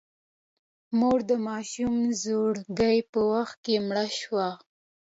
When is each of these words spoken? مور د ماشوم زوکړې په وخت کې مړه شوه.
مور 0.99 1.19
د 1.29 1.31
ماشوم 1.47 1.95
زوکړې 2.21 2.95
په 3.11 3.19
وخت 3.31 3.57
کې 3.65 3.75
مړه 3.87 4.05
شوه. 4.19 4.47